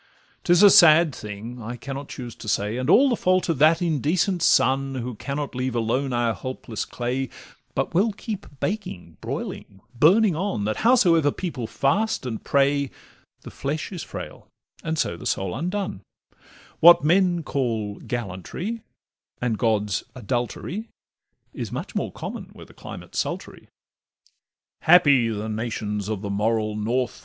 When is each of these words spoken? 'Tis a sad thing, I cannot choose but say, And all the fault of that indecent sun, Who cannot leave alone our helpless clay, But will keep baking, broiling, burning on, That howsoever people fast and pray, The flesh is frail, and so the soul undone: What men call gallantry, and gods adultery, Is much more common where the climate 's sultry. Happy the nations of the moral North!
'Tis 0.45 0.63
a 0.63 0.71
sad 0.71 1.13
thing, 1.13 1.61
I 1.61 1.75
cannot 1.75 2.09
choose 2.09 2.33
but 2.35 2.49
say, 2.49 2.77
And 2.77 2.89
all 2.89 3.07
the 3.07 3.15
fault 3.15 3.47
of 3.49 3.59
that 3.59 3.83
indecent 3.83 4.41
sun, 4.41 4.95
Who 4.95 5.13
cannot 5.13 5.53
leave 5.53 5.75
alone 5.75 6.11
our 6.11 6.33
helpless 6.33 6.85
clay, 6.85 7.29
But 7.75 7.93
will 7.93 8.11
keep 8.11 8.47
baking, 8.59 9.17
broiling, 9.21 9.79
burning 9.93 10.35
on, 10.35 10.65
That 10.65 10.77
howsoever 10.77 11.31
people 11.31 11.67
fast 11.67 12.25
and 12.25 12.43
pray, 12.43 12.89
The 13.41 13.51
flesh 13.51 13.91
is 13.91 14.01
frail, 14.01 14.47
and 14.83 14.97
so 14.97 15.15
the 15.15 15.27
soul 15.27 15.53
undone: 15.55 16.01
What 16.79 17.03
men 17.03 17.43
call 17.43 17.99
gallantry, 17.99 18.81
and 19.39 19.55
gods 19.55 20.03
adultery, 20.15 20.89
Is 21.53 21.71
much 21.71 21.93
more 21.93 22.11
common 22.11 22.45
where 22.53 22.65
the 22.65 22.73
climate 22.73 23.13
's 23.13 23.19
sultry. 23.19 23.67
Happy 24.81 25.29
the 25.29 25.47
nations 25.47 26.09
of 26.09 26.23
the 26.23 26.31
moral 26.31 26.75
North! 26.75 27.19